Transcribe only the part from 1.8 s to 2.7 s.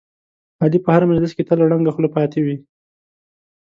خوله پاتې وي.